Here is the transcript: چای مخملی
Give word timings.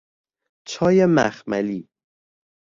چای 0.65 1.05
مخملی 1.05 1.89